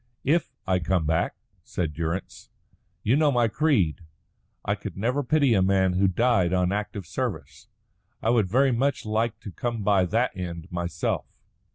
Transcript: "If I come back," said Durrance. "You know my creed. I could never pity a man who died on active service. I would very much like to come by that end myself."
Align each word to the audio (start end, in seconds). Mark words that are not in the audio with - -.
"If 0.23 0.51
I 0.65 0.79
come 0.79 1.05
back," 1.05 1.35
said 1.63 1.93
Durrance. 1.93 2.49
"You 3.03 3.15
know 3.15 3.31
my 3.31 3.47
creed. 3.47 4.01
I 4.65 4.73
could 4.73 4.97
never 4.97 5.21
pity 5.21 5.53
a 5.53 5.61
man 5.61 5.93
who 5.93 6.07
died 6.07 6.53
on 6.53 6.71
active 6.71 7.05
service. 7.05 7.67
I 8.19 8.31
would 8.31 8.49
very 8.49 8.71
much 8.71 9.05
like 9.05 9.39
to 9.41 9.51
come 9.51 9.83
by 9.83 10.05
that 10.05 10.35
end 10.35 10.67
myself." 10.71 11.27